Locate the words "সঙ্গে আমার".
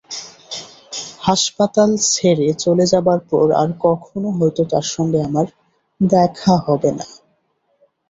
4.95-5.47